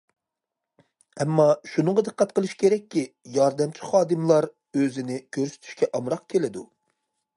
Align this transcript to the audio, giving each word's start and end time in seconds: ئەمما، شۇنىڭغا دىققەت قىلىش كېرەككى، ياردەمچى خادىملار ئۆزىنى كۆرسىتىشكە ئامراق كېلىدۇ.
ئەمما، 1.25 1.45
شۇنىڭغا 1.73 2.03
دىققەت 2.07 2.33
قىلىش 2.39 2.55
كېرەككى، 2.63 3.03
ياردەمچى 3.35 3.91
خادىملار 3.91 4.49
ئۆزىنى 4.81 5.19
كۆرسىتىشكە 5.39 5.91
ئامراق 5.99 6.27
كېلىدۇ. 6.37 6.65